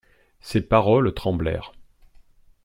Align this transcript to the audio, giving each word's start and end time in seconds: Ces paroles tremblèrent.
Ces 0.39 0.61
paroles 0.63 1.13
tremblèrent. 1.13 1.73